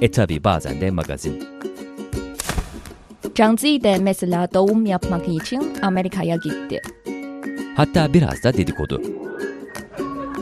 E 0.00 0.10
tabi 0.10 0.44
bazen 0.44 0.80
de 0.80 0.90
magazin. 0.90 1.44
Zhang 3.36 3.60
Zi 3.60 3.82
de 3.82 3.98
mesela 3.98 4.48
doğum 4.54 4.86
yapmak 4.86 5.28
için 5.28 5.72
Amerika'ya 5.82 6.36
gitti. 6.36 6.82
Hatta 7.76 8.12
biraz 8.14 8.44
da 8.44 8.52
dedikodu. 8.52 9.02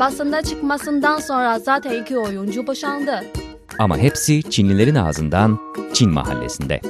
Basında 0.01 0.43
çıkmasından 0.43 1.19
sonra 1.19 1.59
zaten 1.59 2.03
iki 2.03 2.19
oyuncu 2.19 2.67
boşandı. 2.67 3.25
Ama 3.79 3.99
hepsi 3.99 4.43
Çinlilerin 4.51 4.95
ağzından 4.95 5.59
Çin 5.93 6.11
mahallesinde. 6.11 6.81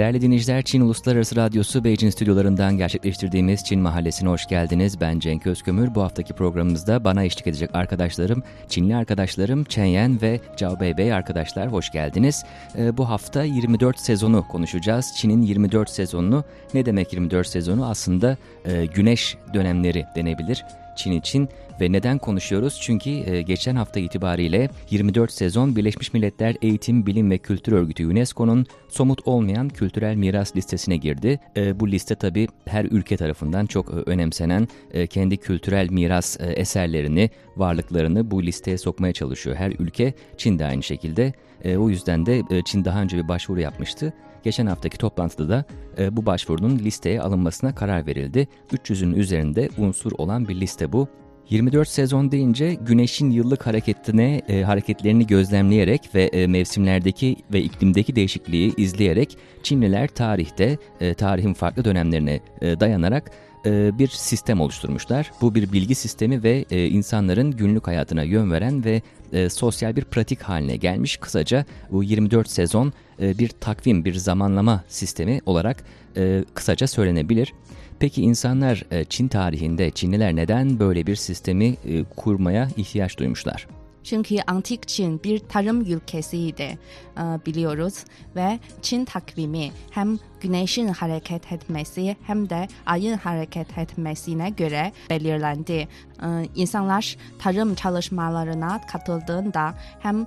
Değerli 0.00 0.20
dinleyiciler, 0.20 0.62
Çin 0.62 0.80
Uluslararası 0.80 1.36
Radyosu 1.36 1.84
Beijing 1.84 2.12
stüdyolarından 2.12 2.76
gerçekleştirdiğimiz 2.76 3.64
Çin 3.64 3.80
Mahallesi'ne 3.80 4.28
hoş 4.28 4.46
geldiniz. 4.46 5.00
Ben 5.00 5.18
Cenk 5.18 5.46
Özkömür. 5.46 5.94
Bu 5.94 6.02
haftaki 6.02 6.32
programımızda 6.32 7.04
bana 7.04 7.24
eşlik 7.24 7.46
edecek 7.46 7.70
arkadaşlarım, 7.74 8.42
Çinli 8.68 8.96
arkadaşlarım 8.96 9.64
Chen 9.64 9.84
Yan 9.84 10.22
ve 10.22 10.40
Zhao 10.56 10.80
Beibei 10.80 11.14
arkadaşlar 11.14 11.72
hoş 11.72 11.92
geldiniz. 11.92 12.44
Ee, 12.78 12.96
bu 12.96 13.08
hafta 13.08 13.42
24 13.44 14.00
sezonu 14.00 14.48
konuşacağız. 14.48 15.12
Çin'in 15.16 15.42
24 15.42 15.90
sezonunu, 15.90 16.44
ne 16.74 16.86
demek 16.86 17.12
24 17.12 17.46
sezonu? 17.46 17.86
Aslında 17.86 18.36
e, 18.64 18.86
güneş 18.86 19.36
dönemleri 19.54 20.06
denebilir. 20.16 20.64
Çin 21.00 21.12
için 21.12 21.48
ve 21.80 21.92
neden 21.92 22.18
konuşuyoruz? 22.18 22.78
Çünkü 22.82 23.10
e, 23.10 23.42
geçen 23.42 23.76
hafta 23.76 24.00
itibariyle 24.00 24.70
24 24.90 25.32
sezon 25.32 25.76
Birleşmiş 25.76 26.12
Milletler 26.12 26.56
Eğitim, 26.62 27.06
Bilim 27.06 27.30
ve 27.30 27.38
Kültür 27.38 27.72
Örgütü 27.72 28.06
UNESCO'nun 28.06 28.66
somut 28.88 29.28
olmayan 29.28 29.68
kültürel 29.68 30.14
miras 30.14 30.56
listesine 30.56 30.96
girdi. 30.96 31.40
E, 31.56 31.80
bu 31.80 31.90
liste 31.90 32.14
tabi 32.14 32.48
her 32.64 32.84
ülke 32.84 33.16
tarafından 33.16 33.66
çok 33.66 33.90
e, 33.90 33.92
önemsenen 33.92 34.68
e, 34.92 35.06
kendi 35.06 35.36
kültürel 35.36 35.90
miras 35.90 36.40
e, 36.40 36.44
eserlerini, 36.44 37.30
varlıklarını 37.56 38.30
bu 38.30 38.42
listeye 38.42 38.78
sokmaya 38.78 39.12
çalışıyor. 39.12 39.56
Her 39.56 39.72
ülke, 39.78 40.14
Çin 40.36 40.58
de 40.58 40.66
aynı 40.66 40.82
şekilde. 40.82 41.32
E, 41.64 41.76
o 41.76 41.88
yüzden 41.88 42.26
de 42.26 42.42
e, 42.50 42.62
Çin 42.64 42.84
daha 42.84 43.02
önce 43.02 43.16
bir 43.16 43.28
başvuru 43.28 43.60
yapmıştı. 43.60 44.12
Geçen 44.42 44.66
haftaki 44.66 44.98
toplantıda 44.98 45.48
da 45.48 45.64
e, 45.98 46.16
bu 46.16 46.26
başvurunun 46.26 46.78
listeye 46.78 47.20
alınmasına 47.20 47.74
karar 47.74 48.06
verildi. 48.06 48.48
300'ün 48.72 49.12
üzerinde 49.12 49.68
unsur 49.78 50.12
olan 50.18 50.48
bir 50.48 50.60
liste 50.60 50.92
bu. 50.92 51.08
24 51.50 51.88
sezon 51.88 52.32
deyince 52.32 52.74
güneşin 52.74 53.30
yıllık 53.30 53.66
hareketine 53.66 54.42
e, 54.48 54.62
hareketlerini 54.62 55.26
gözlemleyerek 55.26 56.14
ve 56.14 56.24
e, 56.24 56.46
mevsimlerdeki 56.46 57.36
ve 57.52 57.62
iklimdeki 57.62 58.16
değişikliği 58.16 58.74
izleyerek 58.76 59.38
Çinliler 59.62 60.08
tarihte 60.08 60.78
e, 61.00 61.14
tarihin 61.14 61.54
farklı 61.54 61.84
dönemlerine 61.84 62.40
e, 62.60 62.80
dayanarak 62.80 63.30
e, 63.66 63.98
bir 63.98 64.08
sistem 64.08 64.60
oluşturmuşlar. 64.60 65.32
Bu 65.40 65.54
bir 65.54 65.72
bilgi 65.72 65.94
sistemi 65.94 66.42
ve 66.42 66.64
e, 66.70 66.86
insanların 66.86 67.50
günlük 67.50 67.86
hayatına 67.86 68.22
yön 68.22 68.50
veren 68.50 68.84
ve 68.84 69.02
e, 69.32 69.48
sosyal 69.48 69.96
bir 69.96 70.04
pratik 70.04 70.42
haline 70.42 70.76
gelmiş. 70.76 71.16
Kısaca 71.16 71.64
bu 71.90 72.04
24 72.04 72.50
sezon 72.50 72.92
e, 73.22 73.38
bir 73.38 73.48
takvim, 73.48 74.04
bir 74.04 74.14
zamanlama 74.14 74.84
sistemi 74.88 75.40
olarak 75.46 75.84
e, 76.16 76.44
kısaca 76.54 76.86
söylenebilir. 76.86 77.52
Peki 77.98 78.22
insanlar 78.22 78.84
e, 78.90 79.04
Çin 79.04 79.28
tarihinde 79.28 79.90
Çinliler 79.90 80.36
neden 80.36 80.78
böyle 80.78 81.06
bir 81.06 81.16
sistemi 81.16 81.66
e, 81.66 82.04
kurmaya 82.16 82.68
ihtiyaç 82.76 83.18
duymuşlar? 83.18 83.66
Çünkü 84.04 84.36
antik 84.46 84.88
Çin 84.88 85.22
bir 85.22 85.38
tarım 85.38 85.80
ülkesiydi 85.80 86.78
e, 87.18 87.22
biliyoruz 87.46 88.04
ve 88.36 88.58
Çin 88.82 89.04
takvimi 89.04 89.70
hem 89.90 90.18
güneşin 90.40 90.88
hareket 90.88 91.52
etmesi 91.52 92.16
hem 92.26 92.50
de 92.50 92.68
ayın 92.86 93.16
hareket 93.18 93.78
etmesine 93.78 94.50
göre 94.50 94.92
belirlendi. 95.10 95.88
E, 96.22 96.28
İnsanlar 96.54 97.16
tarım 97.38 97.74
çalışmalarına 97.74 98.80
katıldığında 98.92 99.74
hem 100.00 100.20
e, 100.22 100.26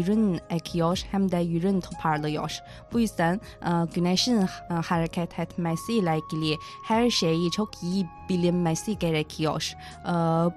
ürün 0.00 0.40
ekiyor 0.50 1.02
hem 1.10 1.30
de 1.32 1.46
ürün 1.46 1.80
toparlıyor. 1.80 2.58
Bu 2.92 3.00
yüzden 3.00 3.40
e, 3.62 3.70
güneşin 3.94 4.40
e, 4.42 4.46
hareket 4.86 5.38
etmesiyle 5.38 6.18
ilgili 6.18 6.56
her 6.88 7.10
şeyi 7.10 7.50
çok 7.50 7.82
iyi 7.82 8.06
bilinmesi 8.28 8.98
gerekiyor. 8.98 9.72
E, 10.04 10.12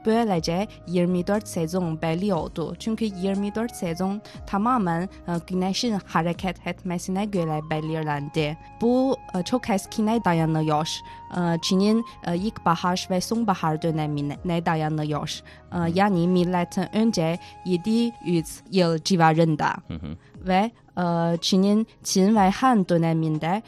Böylece 0.05 0.67
24 0.87 1.47
sezon 1.47 2.01
belli 2.01 2.33
oldu. 2.33 2.75
Çünkü 2.79 3.05
24 3.05 3.75
sezon 3.75 4.21
tamamen 4.47 5.01
e, 5.01 5.09
güneşin 5.47 5.99
hareket 6.05 6.67
etmesine 6.67 7.25
göre 7.25 7.61
belirlendi. 7.69 8.57
Bu 8.81 8.94
e, 9.39 9.43
çok 9.43 9.69
eskine 9.69 10.25
dayanıyor. 10.25 10.89
E, 11.31 11.59
Çin'in 11.61 12.05
e, 12.27 12.37
ilkbahar 12.37 13.07
ve 13.09 13.21
sonbahar 13.21 13.81
dönemine 13.81 14.65
dayanıyor. 14.65 15.41
Yani 15.93 16.27
milletin 16.27 16.95
önce 16.95 17.39
700 17.65 18.61
yıl 18.71 18.97
civarında. 18.97 19.73
Ve 20.35 20.71
e, 20.97 21.37
Çin'in 21.41 21.87
Çin 22.03 22.35
ve 22.35 22.49
Han 22.49 22.89
döneminde 22.89 23.61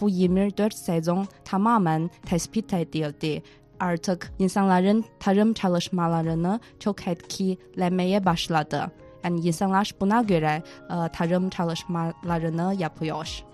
bu 0.00 0.08
24 0.08 0.74
sezon 0.74 1.26
tamamen 1.44 2.10
tespit 2.26 2.74
edildi. 2.74 3.42
Artık 3.80 4.32
insanların 4.38 5.04
tarım 5.20 5.52
çalışmalarını 5.52 6.60
çok 6.80 7.08
etkilemeye 7.08 8.24
başladı. 8.24 8.92
Yani 9.24 9.40
insanlar 9.40 9.90
buna 10.00 10.22
göre 10.22 10.62
e, 10.90 11.12
tarım 11.12 11.50
çalışmalarını 11.50 12.74
yapıyor. 12.78 13.44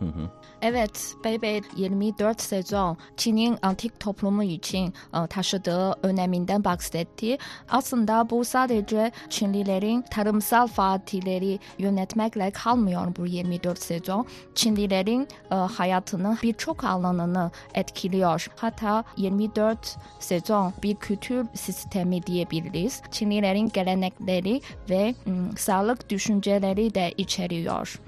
Evet, 0.63 1.15
Bebe 1.25 1.61
24 1.77 2.41
sezon 2.41 2.97
Çin'in 3.17 3.59
antik 3.63 4.01
toplumu 4.01 4.43
için 4.43 4.95
e, 5.15 5.27
taşıdığı 5.27 5.93
öneminden 6.03 6.65
bahsetti. 6.65 7.39
Aslında 7.69 8.31
bu 8.31 8.45
sadece 8.45 9.13
Çinlilerin 9.31 10.03
tarımsal 10.03 10.67
faaliyetleri 10.67 11.59
yönetmekle 11.79 12.51
kalmıyor 12.51 13.17
bu 13.17 13.27
24 13.27 13.83
sezon. 13.83 14.27
Çinlilerin 14.55 15.29
e, 15.51 15.55
hayatının 15.55 16.39
birçok 16.43 16.85
alanını 16.85 17.51
etkiliyor. 17.75 18.47
Hatta 18.57 19.05
24 19.17 19.97
sezon 20.19 20.73
bir 20.83 20.97
kültür 20.97 21.47
sistemi 21.55 22.27
diyebiliriz. 22.27 23.03
Çinlilerin 23.11 23.69
gelenekleri 23.69 24.61
ve 24.91 25.15
mm, 25.27 25.57
sağlık 25.61 26.11
düşünceleri 26.11 26.95
de 26.95 27.15
içeriyor. 27.17 27.99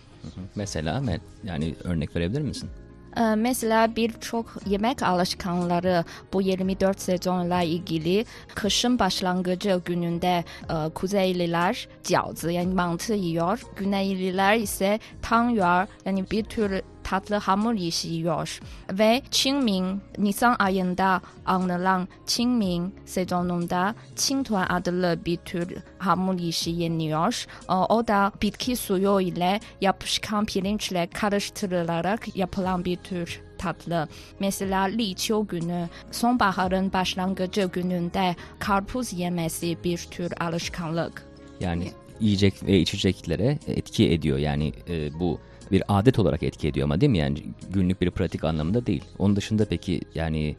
Mesela 0.55 0.97
me- 0.99 1.21
yani 1.45 1.75
örnek 1.85 2.17
verebilir 2.17 2.41
misin? 2.43 2.71
Ee, 3.17 3.21
Mesela 3.35 3.97
birçok 3.97 4.55
yemek 4.67 5.03
alışkanları 5.03 6.05
bu 6.33 6.43
24 6.43 7.01
sezonla 7.01 7.63
ilgili 7.63 8.25
kışın 8.55 8.99
başlangıcı 8.99 9.83
gününde 9.85 10.45
e, 10.71 10.89
Kuzeyliler 10.95 11.89
jiaozi 12.09 12.53
yani 12.53 12.75
mantı 12.75 13.13
yiyor. 13.15 13.63
Güneyliler 13.77 14.57
ise 14.57 14.99
tangyuan 15.23 15.89
yani 16.05 16.31
bir 16.31 16.45
tür 16.45 16.83
tatlı 17.05 17.37
hamur 17.37 17.75
yiyor. 17.75 18.61
Ve 18.93 19.23
Qingming, 19.31 20.01
Nisan 20.19 20.57
ayında 20.59 21.21
anılan 21.47 22.09
Qingming 22.27 22.93
sezonunda 23.05 23.95
Qingtuan 24.17 24.67
adlı 24.69 25.19
bir 25.27 25.37
tür 25.37 25.77
hamur 25.99 26.39
işi 26.39 26.71
yeniyor. 26.71 27.47
O 27.69 28.09
da 28.09 28.33
bitki 28.43 28.77
suyu 28.77 29.21
ile 29.21 29.61
yapışkan 29.81 30.45
pirinçle 30.45 31.09
karıştırılarak 31.15 32.37
yapılan 32.37 32.85
bir 32.85 32.97
tür 32.97 33.41
tatlı. 33.59 34.09
Mesela 34.41 34.83
Li 34.83 35.15
Qiu 35.15 35.47
günü, 35.47 35.89
sonbaharın 36.11 36.93
başlangıcı 36.93 37.71
gününde 37.73 38.37
karpuz 38.59 39.13
yemesi 39.13 39.79
bir 39.85 39.99
tür 39.99 40.33
alışkanlık. 40.41 41.27
Yani 41.61 41.91
yiyecek 42.21 42.63
ve 42.63 42.79
içeceklere 42.79 43.59
etki 43.67 44.11
ediyor. 44.11 44.39
Yani 44.39 44.73
e, 44.89 45.21
bu 45.21 45.41
bir 45.73 45.83
adet 45.89 46.19
olarak 46.19 46.43
etki 46.43 46.69
ediyor 46.69 46.85
ama 46.85 47.01
değil 47.01 47.11
mi? 47.11 47.19
Yani 47.19 47.43
günlük 47.71 48.01
bir 48.01 48.11
pratik 48.11 48.45
anlamında 48.45 48.87
değil. 48.87 49.05
Onun 49.19 49.37
dışında 49.37 49.65
peki 49.65 50.01
yani 50.15 50.57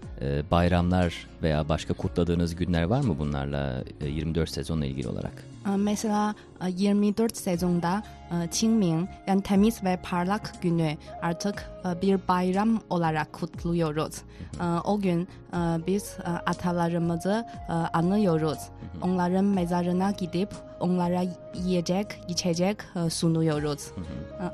bayramlar 0.51 1.27
veya 1.44 1.69
başka 1.69 1.94
kutladığınız 1.94 2.56
günler 2.56 2.83
var 2.83 3.01
mı 3.01 3.19
bunlarla 3.19 3.83
24 4.07 4.50
sezonla 4.50 4.86
ilgili 4.86 5.07
olarak? 5.07 5.52
Mesela 5.77 6.36
e, 6.62 6.69
24 6.69 7.38
sezonda 7.38 8.04
Qingming 8.51 9.10
yani 9.27 9.42
temiz 9.42 9.83
ve 9.83 10.00
parlak 10.04 10.62
günü 10.62 10.98
artık 11.21 11.69
bir 12.01 12.27
bayram 12.27 12.80
olarak 12.89 13.33
kutluyoruz. 13.33 14.21
O 14.86 15.00
gün 15.00 15.27
biz 15.88 16.18
atalarımızı 16.45 17.45
anıyoruz. 17.94 18.57
Onların 19.01 19.45
mezarına 19.45 20.12
gidip 20.12 20.50
onlara 20.80 21.24
yiyecek, 21.56 22.07
içecek 22.27 22.77
sunuyoruz. 23.10 23.92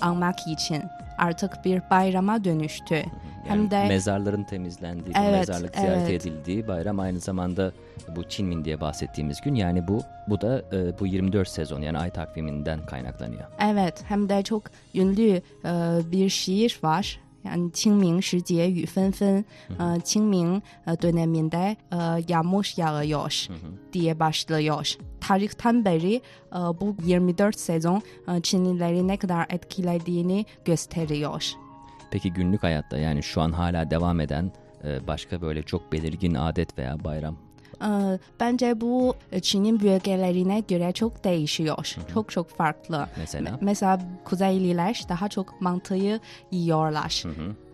Anmak 0.02 0.48
için 0.48 0.84
artık 1.18 1.66
bir 1.66 1.82
bayrama 1.90 2.44
dönüştü. 2.44 3.04
Yani 3.48 3.62
Hem 3.62 3.72
de 3.72 3.88
mezarların 3.88 4.44
temizlendiği, 4.44 5.16
evet, 5.20 5.32
mezarlık 5.32 5.74
evet. 5.78 5.80
ziyaret 5.80 6.10
edildiği 6.10 6.68
bayram 6.68 7.00
aynı 7.00 7.20
zamanda 7.20 7.72
bu 8.16 8.24
Çinmin 8.24 8.66
diye 8.66 8.82
bahsettiğimiz 8.82 9.42
gün. 9.42 9.56
Yani 9.56 9.88
bu 9.88 10.02
bu 10.28 10.42
da 10.42 10.64
e, 10.74 11.00
bu 11.00 11.08
24 11.08 11.48
sezon 11.48 11.82
yani 11.82 11.98
ay 11.98 12.10
takviminden 12.10 12.86
kaynaklanıyor. 12.86 13.44
Evet 13.60 14.04
hem 14.08 14.30
de 14.30 14.44
çok 14.44 14.64
ünlü 14.96 15.42
e, 15.66 15.72
bir 16.12 16.30
şiir 16.30 16.80
var. 16.84 17.20
Yani 17.44 17.72
Qingming 17.72 18.24
Shijie 18.24 18.66
Yu 18.66 18.88
Fen 18.88 19.12
Fen, 19.12 19.46
Qingming 20.06 20.64
e, 20.88 20.92
e, 20.92 21.02
döneminde 21.02 21.78
e, 21.92 21.98
yağmış 22.28 22.78
yağıyor 22.78 23.48
diye 23.94 24.20
başlıyor. 24.20 24.96
Tarihten 25.22 25.86
beri 25.86 26.22
bu 26.54 26.96
24 27.06 27.60
sezon 27.60 28.02
Çinlileri 28.44 29.08
ne 29.08 29.18
kadar 29.18 29.46
etkilediğini 29.50 30.46
gösteriyor. 30.66 31.54
Peki 32.12 32.34
günlük 32.34 32.64
hayatta 32.64 32.98
yani 32.98 33.24
şu 33.24 33.42
an 33.42 33.52
hala 33.52 33.92
devam 33.92 34.20
eden 34.20 34.52
e, 34.84 35.08
başka 35.08 35.42
böyle 35.42 35.64
çok 35.64 35.92
belirgin 35.92 36.34
adet 36.34 36.78
veya 36.78 37.04
bayram 37.04 37.49
E, 37.82 38.20
Bence 38.40 38.82
bu 38.82 39.14
Çin'in 39.42 39.80
bölgelerine 39.80 40.60
göre 40.60 40.92
çok 40.92 41.24
değişiyor. 41.24 41.96
Çok 42.14 42.32
çok 42.32 42.50
farklı. 42.50 43.08
Mesela? 43.18 43.50
Me- 43.50 43.58
mesela 43.62 44.02
Kuzeyliler 44.26 45.02
daha 45.10 45.28
çok 45.30 45.62
mantıyı 45.62 46.20
yiyorlar. 46.52 47.24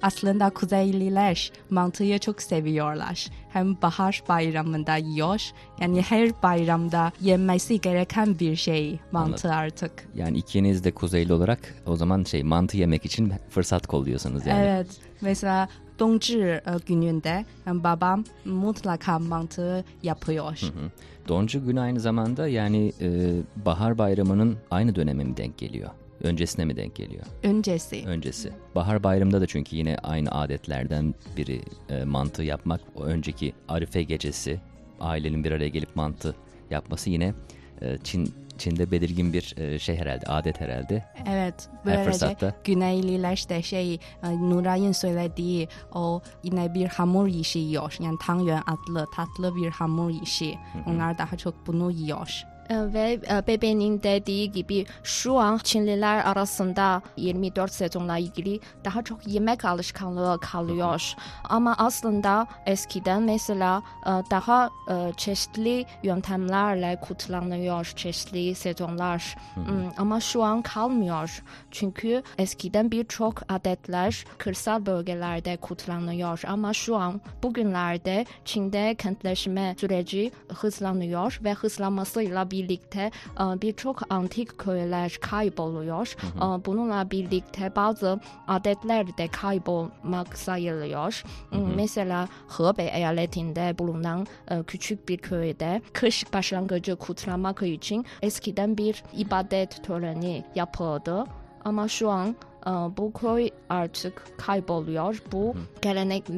Aslında 0.02 0.50
Kuzeyliler 0.50 1.52
mantıyı 1.69 2.19
çok 2.19 2.42
seviyorlar. 2.42 3.28
Hem 3.54 3.81
bahar 3.81 4.24
bayramında 4.30 4.96
yiyor. 4.96 5.42
Yani 5.81 6.02
her 6.02 6.44
bayramda 6.44 7.12
yenmesi 7.22 7.81
gereken 7.81 8.40
bir 8.40 8.56
şey 8.56 9.00
mantı 9.12 9.51
artık. 9.54 10.08
yani 10.16 10.38
ikiniz 10.38 10.84
de 10.84 10.92
kuzeyli 10.92 11.34
olarak 11.34 11.60
o 11.86 11.96
zaman 11.96 12.24
şey 12.24 12.44
mantı 12.44 12.78
yemek 12.78 13.06
için 13.06 13.34
fırsat 13.50 13.88
kolluyorsunuz 13.88 14.46
yani. 14.46 14.60
Evet. 14.66 14.88
Mesela 15.22 15.69
Dongzhi 16.00 16.39
e, 16.39 16.62
gününde 16.86 17.45
yani 17.65 17.83
babam 17.83 18.24
mutlaka 18.45 19.19
mantı 19.19 19.86
yapıyor. 20.03 20.57
Hı. 20.62 20.92
Doncu 21.27 21.65
günü 21.65 21.80
aynı 21.80 22.00
zamanda 22.00 22.47
yani 22.47 22.94
e, 23.01 23.31
bahar 23.65 23.97
bayramının 23.97 24.57
aynı 24.71 24.95
döneme 24.95 25.24
mi 25.24 25.38
denk 25.38 25.57
geliyor? 25.57 25.89
Öncesine 26.24 26.65
mi 26.65 26.75
denk 26.75 26.95
geliyor? 26.95 27.24
Öncesi. 27.44 28.03
Öncesi. 28.07 28.51
Bahar 28.75 29.03
bayramında 29.03 29.42
da 29.42 29.45
çünkü 29.45 29.75
yine 29.75 29.97
aynı 29.97 30.31
adetlerden 30.31 31.15
biri 31.38 31.62
e, 31.89 32.03
mantı 32.03 32.44
yapmak. 32.44 32.81
O 32.95 33.03
önceki 33.03 33.53
Arife 33.68 34.03
gecesi 34.03 34.59
ailenin 35.00 35.44
bir 35.44 35.51
araya 35.51 35.69
gelip 35.69 35.95
mantı 35.95 36.36
yapması 36.71 37.09
yine 37.09 37.33
e, 37.81 37.98
Çin 38.03 38.33
Çin'de 38.57 38.92
belirgin 38.92 39.34
bir 39.34 39.57
e, 39.57 39.80
şey 39.80 39.98
herhalde, 39.98 40.25
adet 40.25 40.62
herhalde. 40.62 41.06
Evet, 41.30 41.69
Her 41.84 41.86
böylece 41.86 42.12
fırsatta. 42.12 42.54
Güneyliler 42.63 43.46
de 43.50 43.62
şey, 43.62 43.94
e, 43.94 44.00
Nuray'ın 44.24 44.92
söylediği 44.92 45.68
o 45.94 46.22
yine 46.44 46.74
bir 46.74 46.88
hamur 46.88 47.28
işi 47.28 47.60
yiyor. 47.60 47.96
Yani 48.00 48.18
tangyuan 48.25 48.63
adlı 48.68 49.06
tatlı 49.16 49.56
bir 49.56 49.69
hamur 49.69 50.22
işi. 50.22 50.56
Onlar 50.88 51.18
daha 51.18 51.38
çok 51.38 51.68
bunu 51.68 51.92
yiyor. 51.92 52.44
E, 52.69 52.94
Ve 52.94 53.19
e, 53.31 53.47
bebeğin 53.47 54.03
dediği 54.03 54.51
gibi 54.51 54.85
şu 55.03 55.39
an 55.39 55.57
Çinliler 55.57 56.25
arasında 56.25 57.01
24 57.17 57.71
sezonla 57.73 58.17
ilgili 58.17 58.59
daha 58.85 59.01
çok 59.03 59.27
yemek 59.27 59.65
alışkanlığı 59.65 60.39
kalıyor. 60.41 61.13
Ama 61.44 61.75
aslında 61.77 62.47
eskiden 62.65 63.23
mesela 63.23 63.83
e, 64.06 64.09
daha 64.09 64.69
e, 64.89 65.12
çeşitli 65.17 65.85
yöntemlerle 66.03 67.00
kutlanıyor 67.01 67.94
çeşitli 67.95 68.56
sezonlar. 68.56 69.35
Hmm, 69.53 69.65
Ama 69.97 70.19
şu 70.19 70.44
an 70.44 70.62
kalmıyor. 70.62 71.44
Çünkü 71.71 72.23
eskiden 72.38 72.91
birçok 72.91 73.51
adetler 73.51 74.25
kırsal 74.38 74.85
bölgelerde 74.85 75.57
kutlanıyor. 75.57 76.41
Ama 76.47 76.73
şu 76.73 76.95
an 76.95 77.21
bugünlerde 77.44 78.25
Çin'de 78.45 78.95
kentleşme 78.95 79.75
süreci 79.79 80.31
hızlanıyor 80.53 81.39
ve 81.44 81.53
hızlanmasıyla 81.53 82.51
birlikte 82.56 83.12
e, 83.40 83.62
birçok 83.62 84.02
antik 84.13 84.57
köyler 84.57 85.18
kayboluyor. 85.22 86.16
E, 86.38 86.66
Bununla 86.66 87.12
birlikte 87.12 87.75
bazı 87.75 88.19
adetler 88.48 89.18
de 89.18 89.28
kaybolmak 89.28 90.38
sayılıyor. 90.38 91.24
Hmm, 91.50 91.75
Mesela 91.75 92.28
Hebei 92.57 92.88
eyaletinde 92.88 93.75
bulunan 93.80 94.28
e, 94.48 94.63
küçük 94.63 95.10
bir 95.10 95.18
köyde 95.18 95.81
kış 95.94 96.34
başlangıcı 96.34 96.96
kutlamak 96.96 97.62
için 97.62 98.06
eskiden 98.22 98.78
bir 98.78 99.04
ibadet 99.18 99.84
töreni 99.84 100.44
yapıldı. 100.56 101.24
Ama 101.65 101.88
şu 101.88 102.09
an 102.09 102.35
e, 102.67 102.69
bu 102.69 103.13
köy 103.13 103.50
artık 103.69 104.23
kayboluyor. 104.38 105.21
Bu 105.31 105.53
gelenek 105.81 106.29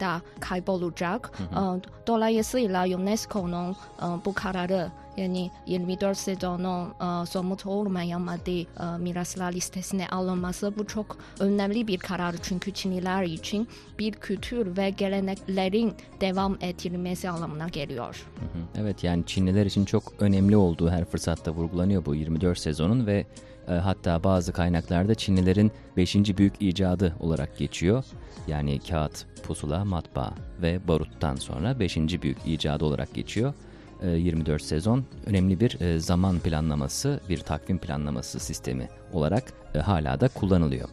de 0.00 0.08
kaybolacak. 0.40 1.32
E, 1.40 1.60
Dolayısıyla 2.06 2.86
UNESCO'nun 2.86 3.70
e, 3.72 4.04
bu 4.24 4.34
kararı 4.34 4.90
yani 5.16 5.50
24 5.66 6.18
sezonun 6.18 6.88
somut 7.24 7.66
olmayan 7.66 8.20
maddi 8.20 8.66
miraslar 8.98 9.52
listesine 9.52 10.08
alınması 10.08 10.72
bu 10.78 10.86
çok 10.86 11.16
önemli 11.40 11.86
bir 11.86 11.98
karar. 11.98 12.34
Çünkü 12.42 12.72
Çinliler 12.72 13.22
için 13.22 13.68
bir 13.98 14.12
kültür 14.12 14.76
ve 14.76 14.90
geleneklerin 14.90 15.94
devam 16.20 16.56
ettirilmesi 16.60 17.30
anlamına 17.30 17.68
geliyor. 17.68 18.26
Hı 18.40 18.44
hı. 18.44 18.82
Evet 18.82 19.04
yani 19.04 19.26
Çinliler 19.26 19.66
için 19.66 19.84
çok 19.84 20.12
önemli 20.18 20.56
olduğu 20.56 20.90
her 20.90 21.04
fırsatta 21.04 21.50
vurgulanıyor 21.50 22.04
bu 22.04 22.14
24 22.14 22.58
sezonun 22.58 23.06
ve 23.06 23.26
e, 23.68 23.72
hatta 23.72 24.24
bazı 24.24 24.52
kaynaklarda 24.52 25.14
Çinlilerin 25.14 25.72
5. 25.96 26.16
büyük 26.38 26.54
icadı 26.60 27.16
olarak 27.20 27.58
geçiyor. 27.58 28.04
Yani 28.46 28.80
kağıt, 28.88 29.26
pusula, 29.42 29.84
matbaa 29.84 30.34
ve 30.62 30.88
baruttan 30.88 31.36
sonra 31.36 31.80
5. 31.80 31.96
büyük 31.96 32.38
icadı 32.46 32.84
olarak 32.84 33.14
geçiyor. 33.14 33.54
E, 34.02 34.10
24 34.10 34.62
sezon 34.62 35.04
önemli 35.26 35.60
bir 35.60 35.80
e, 35.80 35.98
zaman 35.98 36.38
planlaması, 36.38 37.20
bir 37.28 37.38
takvim 37.38 37.78
planlaması 37.78 38.40
sistemi 38.40 38.88
olarak 39.12 39.52
e, 39.74 39.78
hala 39.78 40.20
da 40.20 40.28
kullanılıyor. 40.28 40.88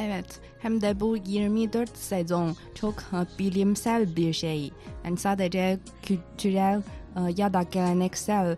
Evet, 0.00 0.40
hem 0.58 0.80
de 0.80 1.00
bu 1.00 1.16
24 1.16 1.96
sezon 1.96 2.56
çok 2.74 2.94
e, 2.94 3.38
bilimsel 3.38 4.16
bir 4.16 4.32
şey. 4.32 4.70
Yani 5.04 5.16
sadece 5.16 5.78
kültürel 6.02 6.78
e, 6.78 6.82
ya 7.36 7.52
da 7.52 7.62
geleneksel 7.62 8.52
e, 8.52 8.56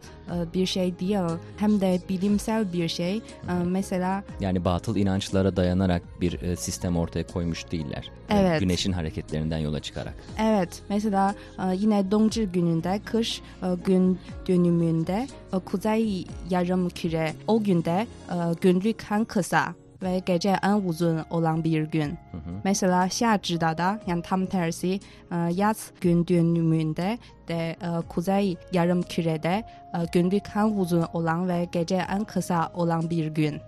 bir 0.54 0.66
şey 0.66 0.98
değil, 0.98 1.38
hem 1.56 1.80
de 1.80 2.00
bilimsel 2.08 2.72
bir 2.72 2.88
şey. 2.88 3.16
E, 3.16 3.22
Mesela 3.64 4.22
Yani 4.40 4.64
batıl 4.64 4.96
inançlara 4.96 5.56
dayanarak 5.56 6.02
bir 6.20 6.42
e, 6.42 6.56
sistem 6.56 6.96
ortaya 6.96 7.26
koymuş 7.26 7.70
değiller. 7.72 8.10
Evet. 8.30 8.60
Güneşin 8.60 8.92
hareketlerinden 8.92 9.58
yola 9.58 9.80
çıkarak. 9.80 10.14
Evet, 10.38 10.82
mesela 10.88 11.34
e, 11.58 11.74
yine 11.76 12.10
Dongzhi 12.10 12.46
gününde, 12.46 13.00
kış 13.04 13.42
gün 13.84 14.18
dönümünde 14.48 15.26
kuzey 15.64 16.26
yarım 16.50 16.88
küre 16.88 17.32
o 17.46 17.62
günde 17.62 18.06
günlük 18.60 19.04
en 19.10 19.24
kısa 19.24 19.74
ve 20.02 20.19
gece 20.26 20.57
en 20.62 20.88
uzun 20.88 21.21
olan 21.31 21.64
bir 21.64 21.83
gün. 21.83 22.19
Mesela 22.64 23.07
Xiazhi'da 23.07 23.78
da 23.78 24.00
yani 24.07 24.23
tam 24.23 24.47
tersi 24.47 25.00
yaz 25.50 25.90
gün 26.00 26.26
dönümünde 26.28 27.19
de 27.49 27.76
kuzey 28.09 28.57
yarım 28.73 29.02
kürede 29.02 29.64
günlük 30.12 30.45
en 30.57 30.78
uzun 30.78 31.05
olan 31.12 31.49
ve 31.49 31.69
gece 31.73 31.97
en 32.11 32.25
kısa 32.25 32.73
olan 32.75 33.11
bir 33.11 33.26
gün. 33.26 33.61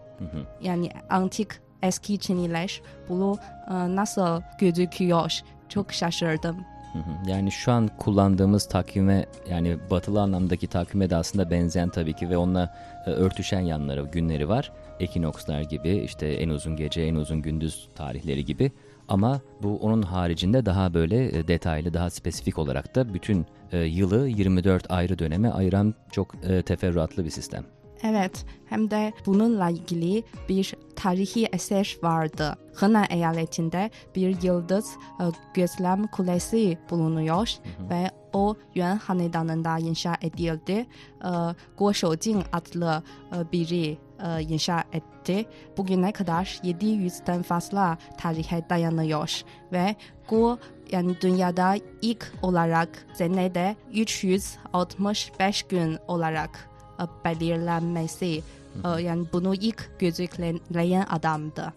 Yani 0.63 0.91
antik 1.11 1.49
eski 1.83 2.19
Çinliler 2.19 2.83
bunu 3.09 3.39
nasıl 3.71 4.43
gözüküyor? 4.59 5.41
Çok 5.69 5.93
şaşırdım. 5.93 6.57
Hı 6.93 6.99
hı. 6.99 7.31
Yani 7.31 7.53
şu 7.53 7.73
an 7.73 7.91
kullandığımız 7.99 8.69
takvime 8.69 9.27
yani 9.51 9.77
batılı 9.91 10.21
anlamdaki 10.21 10.67
takvime 10.67 11.11
de 11.11 11.17
aslında 11.17 11.51
benzeyen 11.51 11.89
tabii 11.89 12.13
ki 12.13 12.31
ve 12.31 12.37
onunla 12.37 12.75
e, 13.07 13.11
örtüşen 13.11 13.61
yanları, 13.61 14.03
günleri 14.13 14.49
var. 14.49 14.73
Ekinokslar 15.01 15.61
gibi 15.61 15.91
işte 15.91 16.27
en 16.27 16.49
uzun 16.49 16.77
gece, 16.77 17.03
en 17.03 17.15
uzun 17.15 17.43
gündüz 17.43 17.89
tarihleri 17.95 18.45
gibi. 18.45 18.73
Ama 19.09 19.41
bu 19.63 19.77
onun 19.77 20.03
haricinde 20.03 20.67
daha 20.67 20.95
böyle 20.95 21.39
e, 21.39 21.49
detaylı, 21.49 21.95
daha 21.95 22.11
spesifik 22.11 22.59
olarak 22.59 22.95
da 22.95 23.15
bütün 23.15 23.47
e, 23.73 23.79
yılı 23.79 24.29
24 24.29 24.91
ayrı 24.91 25.19
döneme 25.19 25.51
ayıran 25.51 25.95
çok 26.13 26.35
e, 26.45 26.63
teferruatlı 26.63 27.25
bir 27.25 27.31
sistem. 27.31 27.65
Evet, 28.03 28.45
hem 28.67 28.91
de 28.91 29.13
bununla 29.27 29.71
ilgili 29.71 30.25
bir 30.49 30.75
tarihi 30.97 31.49
eser 31.53 31.97
vardı. 32.03 32.57
Henan 32.81 33.07
eyaletinde 33.11 33.91
bir 34.17 34.43
yıldız 34.43 34.91
e, 35.21 35.25
gözlem 35.55 36.07
kulesi 36.07 36.79
bulunuyor 36.91 37.51
ve 37.91 38.11
o 38.33 38.57
Yuan 38.75 38.97
hanedanında 38.97 39.79
inşa 39.79 40.17
edildi. 40.23 40.87
E, 41.25 41.31
Guo 41.79 41.95
Shoujing 41.95 42.45
adlı 42.53 43.03
e, 43.33 43.53
biri 43.53 43.99
e, 44.27 44.43
inşa 44.43 44.85
etti. 44.93 45.47
Bugüne 45.77 46.13
kadar 46.13 46.45
700'den 46.65 47.43
fazla 47.43 47.99
tarihe 48.19 48.63
dayanıyor 48.71 49.41
ve 49.73 49.97
Guo 50.29 50.59
yani 50.93 51.17
dünyada 51.21 51.77
ilk 52.03 52.33
olarak 52.43 52.89
senede 53.15 53.77
365 53.95 55.63
gün 55.63 55.99
olarak 56.09 56.69
e, 57.01 57.05
belirlenmesi 57.25 58.43
e, 58.85 59.03
yani 59.03 59.27
bunu 59.33 59.55
ilk 59.55 59.91
gözükleyen 59.99 61.07
adamdı. 61.11 61.73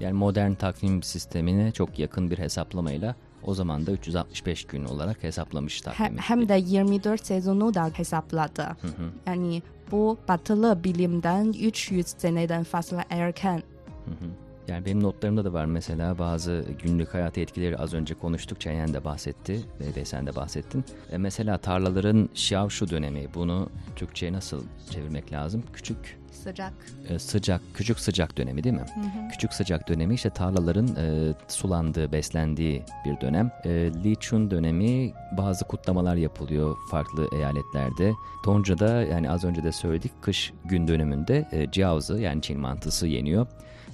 Yani 0.00 0.12
modern 0.12 0.54
takvim 0.54 1.02
sistemine 1.02 1.72
çok 1.72 1.98
yakın 1.98 2.30
bir 2.30 2.38
hesaplamayla 2.38 3.14
o 3.42 3.54
zaman 3.54 3.86
da 3.86 3.92
365 3.92 4.64
gün 4.64 4.84
olarak 4.84 5.22
hesaplamış 5.22 5.80
He- 5.80 5.84
takvimi. 5.84 6.20
hem 6.20 6.48
de 6.48 6.54
24 6.66 7.26
sezonu 7.26 7.74
da 7.74 7.90
hesapladı. 7.94 8.76
Yani 9.26 9.62
bu 9.92 10.18
batılı 10.28 10.84
bilimden 10.84 11.52
300 11.52 12.06
seneden 12.06 12.64
fazla 12.64 13.04
erken. 13.10 13.62
Hı 14.04 14.10
hı. 14.10 14.30
Yani 14.68 14.86
benim 14.86 15.02
notlarımda 15.02 15.44
da 15.44 15.52
var 15.52 15.64
mesela 15.64 16.18
bazı 16.18 16.64
günlük 16.82 17.14
hayat 17.14 17.38
etkileri 17.38 17.78
az 17.78 17.94
önce 17.94 18.14
konuştuk. 18.14 18.60
Çayen 18.60 18.94
de 18.94 19.04
bahsetti 19.04 19.60
ve, 19.96 20.04
sen 20.04 20.26
de 20.26 20.36
bahsettin. 20.36 20.84
E 21.12 21.18
mesela 21.18 21.58
tarlaların 21.58 22.28
şavşu 22.34 22.90
dönemi 22.90 23.28
bunu 23.34 23.68
Türkçe'ye 23.96 24.32
nasıl 24.32 24.62
çevirmek 24.90 25.32
lazım? 25.32 25.62
Küçük 25.72 26.23
Sıcak. 26.34 26.72
e, 27.08 27.18
sıcak, 27.18 27.60
küçük 27.74 27.98
sıcak 28.00 28.38
dönemi 28.38 28.64
değil 28.64 28.74
mi? 28.74 28.84
Küçük 29.32 29.52
sıcak 29.52 29.88
dönemi 29.88 30.14
işte 30.14 30.30
tarlaların 30.30 30.86
e, 30.86 31.34
sulandığı, 31.48 32.12
beslendiği 32.12 32.82
bir 33.04 33.20
dönem. 33.20 33.50
E, 33.64 33.70
Li 34.04 34.16
Chun 34.20 34.50
dönemi 34.50 35.12
bazı 35.36 35.64
kutlamalar 35.64 36.16
yapılıyor 36.16 36.76
farklı 36.90 37.28
eyaletlerde. 37.36 38.12
Tonca'da 38.44 39.02
yani 39.02 39.30
az 39.30 39.44
önce 39.44 39.64
de 39.64 39.72
söyledik 39.72 40.12
kış 40.22 40.52
gün 40.64 40.88
dönümünde 40.88 41.48
e, 41.52 41.72
jiaozi 41.72 42.22
yani 42.22 42.42
Çin 42.42 42.60
mantısı 42.60 43.06
yeniyor. 43.06 43.46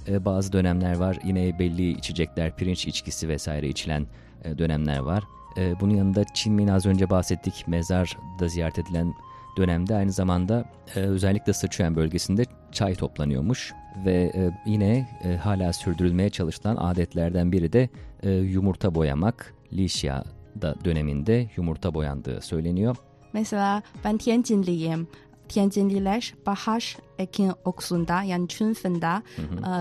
E, 0.07 0.25
bazı 0.25 0.53
dönemler 0.53 0.97
var 0.97 1.17
yine 1.23 1.59
belli 1.59 1.89
içecekler, 1.91 2.55
pirinç 2.55 2.87
içkisi 2.87 3.29
vesaire 3.29 3.67
içilen 3.67 4.07
e, 4.43 4.57
dönemler 4.57 4.99
var. 4.99 5.23
E, 5.57 5.79
bunun 5.79 5.95
yanında 5.95 6.23
Çinmin 6.33 6.67
az 6.67 6.85
önce 6.85 7.09
bahsettik 7.09 7.67
mezarda 7.67 8.47
ziyaret 8.47 8.79
edilen 8.79 9.13
dönemde 9.57 9.95
aynı 9.95 10.11
zamanda 10.11 10.65
e, 10.95 10.99
özellikle 10.99 11.53
Sıçuan 11.53 11.95
bölgesinde 11.95 12.45
çay 12.71 12.95
toplanıyormuş 12.95 13.73
ve 14.05 14.31
e, 14.35 14.51
yine 14.65 15.09
e, 15.23 15.35
hala 15.35 15.73
sürdürülmeye 15.73 16.29
çalışılan 16.29 16.75
adetlerden 16.75 17.51
biri 17.51 17.73
de 17.73 17.89
e, 18.23 18.31
yumurta 18.31 18.95
boyamak. 18.95 19.53
Li 19.73 19.83
Xia'da 19.83 20.75
döneminde 20.85 21.49
yumurta 21.57 21.93
boyandığı 21.93 22.41
söyleniyor. 22.41 22.95
Mesela 23.33 23.81
ben 24.03 24.17
Tianjinliyim. 24.17 25.07
Tianjinliler 25.51 26.33
bahar 26.45 26.97
ekin 27.19 27.51
okusunda 27.65 28.23
yani 28.23 28.47
çünfında 28.47 29.23
e, 29.39 29.71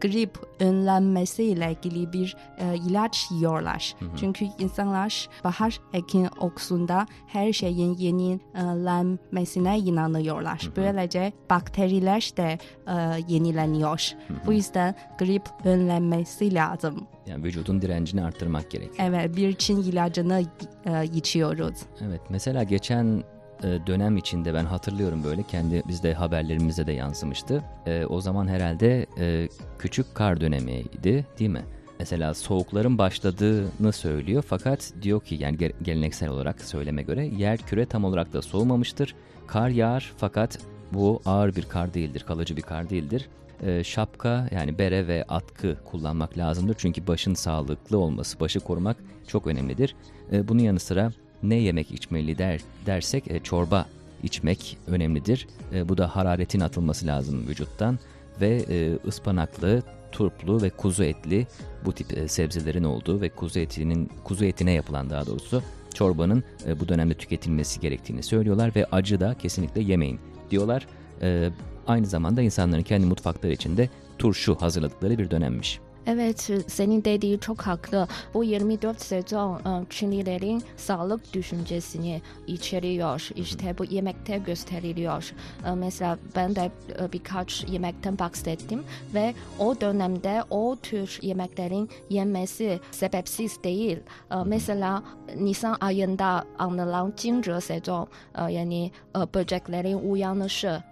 grip 0.00 0.38
önlenmesiyle 0.60 1.76
ilgili 1.82 2.12
bir 2.12 2.36
e, 2.58 2.76
ilaç 2.76 3.30
yiyorlar. 3.30 3.94
Çünkü 4.16 4.46
insanlar 4.58 5.28
bahar 5.44 5.80
ekin 5.92 6.28
okusunda 6.40 7.06
her 7.26 7.52
şeyin 7.52 7.94
yenilenmesine 7.94 9.78
inanıyorlar. 9.78 10.70
Böylece 10.76 11.32
bakteriler 11.50 12.30
de 12.36 12.58
e, 12.86 12.94
yenileniyor. 13.28 14.12
Bu 14.46 14.52
yüzden 14.52 14.94
grip 15.18 15.42
önlenmesi 15.64 16.54
lazım. 16.54 17.06
Yani 17.26 17.44
vücudun 17.44 17.82
direncini 17.82 18.24
arttırmak 18.24 18.70
gerekiyor. 18.70 19.08
Evet 19.08 19.36
bir 19.36 19.52
Çin 19.52 19.82
ilacını 19.82 20.42
e, 20.86 21.04
içiyoruz. 21.04 21.76
Evet 22.00 22.20
mesela 22.28 22.62
geçen 22.62 23.24
e, 23.62 23.86
dönem 23.86 24.16
içinde 24.16 24.54
ben 24.54 24.64
hatırlıyorum 24.64 25.24
böyle 25.24 25.42
kendi 25.42 25.82
bizde 25.88 26.14
haberlerimize 26.14 26.86
de 26.86 26.92
yansımıştı. 26.92 27.62
E, 27.86 28.06
o 28.06 28.20
zaman 28.20 28.48
herhalde 28.48 29.06
e, 29.18 29.48
küçük 29.78 30.14
kar 30.14 30.40
dönemiydi 30.40 31.26
değil 31.38 31.50
mi? 31.50 31.62
Mesela 31.98 32.34
soğukların 32.34 32.98
başladığını 32.98 33.92
söylüyor 33.92 34.44
fakat 34.48 34.92
diyor 35.02 35.20
ki 35.20 35.34
yani 35.34 35.56
ge- 35.56 35.72
geleneksel 35.82 36.28
olarak 36.28 36.60
söyleme 36.60 37.02
göre 37.02 37.26
yer 37.26 37.58
küre 37.58 37.86
tam 37.86 38.04
olarak 38.04 38.32
da 38.32 38.42
soğumamıştır. 38.42 39.14
Kar 39.46 39.68
yağar 39.68 40.12
fakat 40.16 40.58
bu 40.92 41.20
ağır 41.26 41.56
bir 41.56 41.62
kar 41.62 41.94
değildir, 41.94 42.24
kalıcı 42.26 42.56
bir 42.56 42.62
kar 42.62 42.90
değildir. 42.90 43.28
E, 43.62 43.84
şapka 43.84 44.48
yani 44.50 44.78
bere 44.78 45.06
ve 45.08 45.24
atkı 45.28 45.76
kullanmak 45.84 46.38
lazımdır. 46.38 46.74
Çünkü 46.78 47.06
başın 47.06 47.34
sağlıklı 47.34 47.98
olması, 47.98 48.40
başı 48.40 48.60
korumak 48.60 48.96
çok 49.26 49.46
önemlidir. 49.46 49.96
E, 50.32 50.48
bunun 50.48 50.62
yanı 50.62 50.80
sıra 50.80 51.12
ne 51.48 51.54
yemek 51.54 51.90
içmeli 51.90 52.38
der, 52.38 52.60
dersek 52.86 53.30
e, 53.30 53.40
çorba 53.40 53.86
içmek 54.22 54.78
önemlidir. 54.86 55.48
E, 55.72 55.88
bu 55.88 55.98
da 55.98 56.16
hararetin 56.16 56.60
atılması 56.60 57.06
lazım 57.06 57.48
vücuttan 57.48 57.98
ve 58.40 58.64
e, 58.70 59.08
ıspanaklı, 59.08 59.82
turplu 60.12 60.62
ve 60.62 60.70
kuzu 60.70 61.04
etli 61.04 61.46
bu 61.84 61.92
tip 61.92 62.18
e, 62.18 62.28
sebzelerin 62.28 62.84
olduğu 62.84 63.20
ve 63.20 63.28
kuzu 63.28 63.60
etinin 63.60 64.10
kuzu 64.24 64.44
etine 64.44 64.72
yapılan 64.72 65.10
daha 65.10 65.26
doğrusu 65.26 65.62
çorbanın 65.94 66.44
e, 66.66 66.80
bu 66.80 66.88
dönemde 66.88 67.14
tüketilmesi 67.14 67.80
gerektiğini 67.80 68.22
söylüyorlar 68.22 68.72
ve 68.76 68.84
acı 68.84 69.20
da 69.20 69.34
kesinlikle 69.34 69.80
yemeyin 69.80 70.20
diyorlar. 70.50 70.86
E, 71.22 71.50
aynı 71.86 72.06
zamanda 72.06 72.42
insanların 72.42 72.82
kendi 72.82 73.06
mutfakları 73.06 73.52
içinde 73.52 73.88
turşu 74.18 74.54
hazırladıkları 74.54 75.18
bir 75.18 75.30
dönemmiş. 75.30 75.80
Evet, 76.08 76.50
senin 76.66 77.04
dediği 77.04 77.40
çok 77.40 77.62
haklı. 77.62 78.08
Bu 78.34 78.44
24 78.44 79.00
sezon 79.00 79.86
Çinlilerin 79.90 80.62
sağlık 80.76 81.34
düşüncesini 81.34 82.22
içeriyor. 82.46 83.28
İşte 83.36 83.78
bu 83.78 83.84
yemekte 83.84 84.38
gösteriliyor. 84.38 85.32
Mesela 85.74 86.18
ben 86.36 86.56
de 86.56 86.70
birkaç 87.12 87.64
yemekten 87.64 88.18
bahsettim 88.18 88.84
ve 89.14 89.34
o 89.58 89.80
dönemde 89.80 90.42
o 90.50 90.76
tür 90.82 91.18
yemeklerin 91.22 91.90
yenmesi 92.10 92.80
sebepsiz 92.90 93.62
değil. 93.64 93.98
Mesela 94.44 95.02
Nisan 95.36 95.76
ayında 95.80 96.44
anılan 96.58 97.12
Jingzhe 97.16 97.60
sezon 97.60 98.08
yani 98.48 98.90
böceklerin 99.34 100.10
uyanışı 100.10 100.82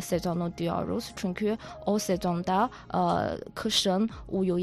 sezonu 0.00 0.52
diyoruz. 0.58 1.12
Çünkü 1.16 1.56
o 1.86 1.98
sezonda 1.98 2.70
kışın 3.54 4.10
uyuyan 4.28 4.61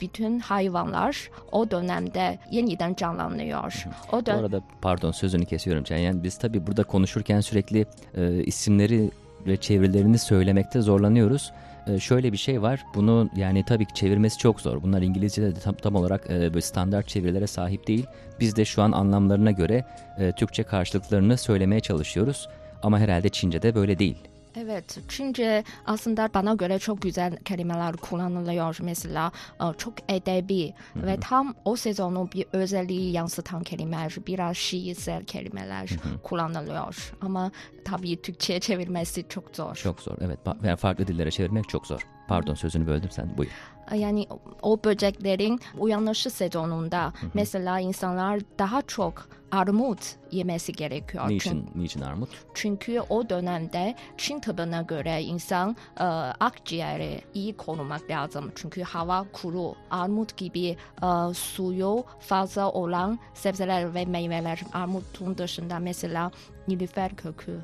bütün 0.00 0.38
hayvanlar 0.38 1.30
o 1.52 1.70
dönemde 1.70 2.38
yeniden 2.50 2.94
canlanıyor. 2.94 3.84
O 4.12 4.16
Bu 4.20 4.26
dön- 4.26 4.38
arada 4.38 4.60
pardon 4.82 5.10
sözünü 5.12 5.44
kesiyorum 5.44 5.84
Çenyen. 5.84 6.22
Biz 6.22 6.38
tabii 6.38 6.66
burada 6.66 6.84
konuşurken 6.84 7.40
sürekli 7.40 7.86
e, 8.16 8.44
isimleri 8.44 9.10
ve 9.46 9.56
çevirilerini 9.56 10.18
söylemekte 10.18 10.80
zorlanıyoruz. 10.80 11.52
E, 11.86 11.98
şöyle 11.98 12.32
bir 12.32 12.36
şey 12.36 12.62
var. 12.62 12.84
Bunu 12.94 13.30
yani 13.36 13.64
tabii 13.64 13.86
ki 13.86 13.94
çevirmesi 13.94 14.38
çok 14.38 14.60
zor. 14.60 14.82
Bunlar 14.82 15.02
İngilizce'de 15.02 15.56
de 15.56 15.60
tam, 15.60 15.74
tam 15.74 15.94
olarak 15.94 16.30
e, 16.30 16.40
böyle 16.40 16.60
standart 16.60 17.08
çevirilere 17.08 17.46
sahip 17.46 17.86
değil. 17.86 18.06
Biz 18.40 18.56
de 18.56 18.64
şu 18.64 18.82
an 18.82 18.92
anlamlarına 18.92 19.50
göre 19.50 19.84
e, 20.18 20.32
Türkçe 20.32 20.62
karşılıklarını 20.62 21.36
söylemeye 21.36 21.80
çalışıyoruz. 21.80 22.48
Ama 22.82 22.98
herhalde 22.98 23.28
Çince'de 23.28 23.74
böyle 23.74 23.98
değil. 23.98 24.16
Evet, 24.56 24.98
Çince 25.08 25.64
aslında 25.86 26.30
bana 26.34 26.54
göre 26.54 26.78
çok 26.78 27.02
güzel 27.02 27.36
kelimeler 27.36 27.96
kullanılıyor. 27.96 28.78
Mesela 28.82 29.32
e, 29.60 29.64
çok 29.78 29.94
edebi 30.08 30.74
ve 30.96 31.20
tam 31.20 31.54
o 31.64 31.76
sezonun 31.76 32.32
bir 32.32 32.46
özelliği 32.52 33.12
yansıtan 33.12 33.62
kelimeler, 33.62 34.16
biraz 34.26 34.56
şiirsel 34.56 35.24
kelimeler 35.24 35.90
kullanılıyor. 36.22 37.12
Ama 37.20 37.50
tabii 37.84 38.22
Türkçe'ye 38.22 38.60
çevirmesi 38.60 39.28
çok 39.28 39.56
zor. 39.56 39.74
Çok 39.74 40.00
zor. 40.00 40.16
Evet. 40.20 40.38
Yani 40.64 40.76
farklı 40.76 41.06
dillere 41.06 41.30
çevirmek 41.30 41.68
çok 41.68 41.86
zor. 41.86 42.06
Pardon 42.28 42.54
sözünü 42.54 42.86
böldüm 42.86 43.10
sen. 43.10 43.36
Buyur. 43.38 43.50
Yani 43.94 44.26
o 44.62 44.84
böceklerin 44.84 45.60
uyanışı 45.78 46.30
sezonunda 46.30 47.12
mesela 47.34 47.80
insanlar 47.80 48.40
daha 48.58 48.82
çok 48.82 49.28
armut 49.52 49.98
yemesi 50.30 50.72
gerekiyor. 50.72 51.24
Çünkü- 51.28 51.34
Niçin, 51.56 51.70
niçin 51.74 52.00
armut? 52.00 52.28
Çünkü 52.54 53.00
o 53.08 53.28
dönemde 53.28 53.94
Çin 54.18 54.40
tıbbına 54.40 54.82
göre 54.82 55.22
insan 55.22 55.76
e, 56.00 56.04
akciğeri 56.04 57.20
iyi 57.34 57.56
korumak 57.56 58.10
lazım. 58.10 58.52
Çünkü 58.54 58.82
hava 58.82 59.26
kuru, 59.32 59.74
armut 59.90 60.36
gibi 60.36 60.76
e, 61.02 61.34
suyu 61.34 62.04
fazla 62.20 62.70
olan 62.72 63.18
sebzeler 63.34 63.94
ve 63.94 64.04
meyveler 64.04 64.60
armutun 64.72 65.38
dışında 65.38 65.78
mesela 65.78 66.30
nilüfer 66.68 67.16
kökü, 67.16 67.60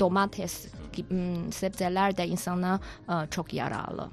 domates 0.00 0.66
gibi 0.92 1.14
mm, 1.14 1.52
sebzeler 1.52 2.16
de 2.16 2.26
insana 2.28 2.80
e, 3.08 3.12
çok 3.30 3.54
yararlı. 3.54 4.08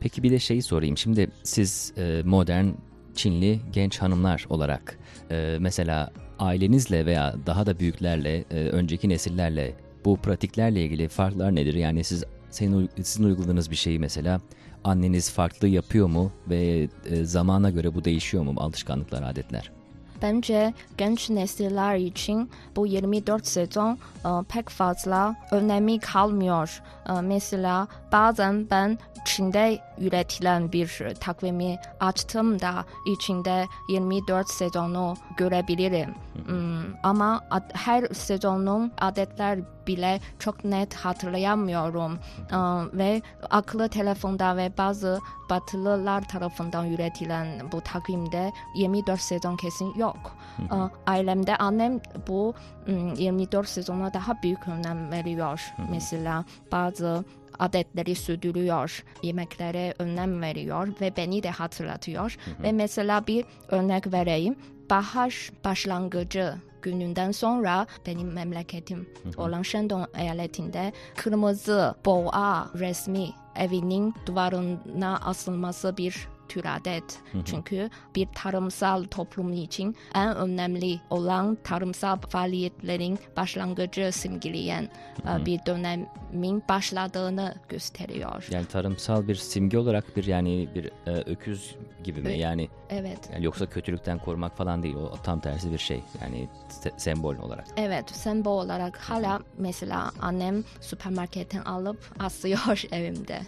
Peki 0.00 0.22
bir 0.22 0.30
de 0.30 0.38
şeyi 0.38 0.62
sorayım. 0.62 0.98
Şimdi 0.98 1.28
siz 1.42 1.92
e, 1.96 2.22
modern 2.24 2.66
Çinli 3.14 3.60
genç 3.72 3.98
hanımlar 3.98 4.46
olarak 4.50 4.98
e, 5.30 5.56
mesela 5.60 6.12
ailenizle 6.38 7.06
veya 7.06 7.34
daha 7.46 7.66
da 7.66 7.78
büyüklerle, 7.78 8.44
e, 8.50 8.54
önceki 8.54 9.08
nesillerle 9.08 9.74
bu 10.04 10.16
pratiklerle 10.16 10.84
ilgili 10.84 11.08
farklar 11.08 11.54
nedir? 11.54 11.74
Yani 11.74 12.04
siz 12.04 12.24
senin 12.50 12.90
sizin 13.02 13.24
uyguladığınız 13.24 13.70
bir 13.70 13.76
şeyi 13.76 13.98
mesela 13.98 14.40
anneniz 14.84 15.30
farklı 15.30 15.68
yapıyor 15.68 16.06
mu 16.06 16.32
ve 16.50 16.88
e, 17.10 17.24
zamana 17.24 17.70
göre 17.70 17.94
bu 17.94 18.04
değişiyor 18.04 18.42
mu 18.42 18.54
alışkanlıklar, 18.56 19.22
adetler? 19.22 19.77
Bence 20.22 20.74
genç 20.98 21.30
nesiller 21.30 21.96
için 21.96 22.50
bu 22.76 22.86
24 22.86 23.46
sezon 23.46 23.98
e, 24.24 24.28
pek 24.48 24.68
fazla 24.68 25.36
önemi 25.50 25.98
kalmıyor. 25.98 26.82
E, 27.08 27.12
mesela 27.12 27.88
bazen 28.12 28.70
ben 28.70 28.98
Çin'de 29.24 29.78
üretilen 29.98 30.72
bir 30.72 31.02
takvimi 31.20 31.76
açtığımda 32.00 32.84
içinde 33.06 33.66
24 33.88 34.50
sezonu 34.50 35.16
görebilirim. 35.36 36.14
Hmm, 36.46 36.94
ama 37.02 37.40
ad- 37.50 37.70
her 37.74 38.04
sezonun 38.04 38.92
adetler 39.00 39.58
bile 39.86 40.20
çok 40.38 40.64
net 40.64 40.94
hatırlayamıyorum. 40.94 42.18
Ee, 42.52 42.56
ve 42.98 43.22
akıllı 43.50 43.88
telefonda 43.88 44.56
ve 44.56 44.72
bazı 44.78 45.20
batılılar 45.50 46.28
tarafından 46.28 46.92
üretilen 46.92 47.48
bu 47.72 47.80
takvimde 47.80 48.52
24 48.76 49.20
sezon 49.20 49.56
kesin 49.56 49.94
yok. 49.94 50.36
Ee, 50.60 50.74
ailemde 51.06 51.56
annem 51.56 52.00
bu 52.28 52.54
hmm, 52.84 53.14
24 53.14 53.68
sezona 53.68 54.14
daha 54.14 54.42
büyük 54.42 54.68
önem 54.68 55.10
veriyor. 55.12 55.72
Mesela 55.90 56.44
bazı 56.72 57.24
adetleri 57.58 58.14
sürdürüyor, 58.14 59.04
yemeklere 59.22 59.94
önem 59.98 60.42
veriyor 60.42 60.88
ve 61.00 61.16
beni 61.16 61.42
de 61.42 61.50
hatırlatıyor. 61.50 62.36
Ve 62.62 62.72
mesela 62.72 63.26
bir 63.26 63.44
örnek 63.68 64.12
vereyim. 64.12 64.56
Bahar 64.90 65.50
başlangıcı 65.64 66.54
gününden 66.82 67.32
sonra 67.32 67.86
benim 68.06 68.32
memleketim 68.32 69.08
olan 69.36 69.62
Shandong 69.62 70.08
eyaletinde 70.18 70.92
kırmızı 71.16 71.94
boğa 72.04 72.70
resmi 72.74 73.30
evinin 73.56 74.14
duvarına 74.26 75.16
asılması 75.16 75.96
bir 75.96 76.28
tür 76.48 76.64
adet. 76.64 77.18
Çünkü 77.44 77.90
bir 78.14 78.28
tarımsal 78.34 79.04
toplum 79.04 79.52
için 79.52 79.96
en 80.14 80.36
önemli 80.36 81.00
olan 81.10 81.58
tarımsal 81.64 82.16
faaliyetlerin 82.16 83.18
başlangıcı 83.36 84.12
simgeleyen 84.12 84.88
e, 85.24 85.46
bir 85.46 85.60
dönemin 85.66 86.62
başladığını 86.68 87.54
gösteriyor. 87.68 88.48
Yani 88.50 88.66
tarımsal 88.66 89.28
bir 89.28 89.34
simge 89.34 89.78
olarak 89.78 90.16
bir 90.16 90.24
yani 90.24 90.68
bir 90.74 90.84
e, 90.84 91.12
öküz 91.12 91.76
gibi 92.08 92.20
mi? 92.20 92.38
Yani, 92.38 92.68
Evet. 92.90 93.18
yani 93.32 93.44
yoksa 93.44 93.66
kötülükten 93.66 94.18
korumak 94.18 94.56
falan 94.56 94.82
değil. 94.82 94.94
O 94.96 95.16
tam 95.22 95.40
tersi 95.40 95.72
bir 95.72 95.78
şey. 95.78 96.02
Yani 96.22 96.48
se- 96.70 96.92
sembol 96.96 97.36
olarak. 97.36 97.64
Evet, 97.76 98.10
sembol 98.10 98.64
olarak 98.64 98.96
hala 98.96 99.40
mesela 99.58 100.10
annem 100.20 100.64
süpermarketten 100.80 101.62
alıp 101.62 101.98
asıyor 102.18 102.82
evimde. 102.92 103.40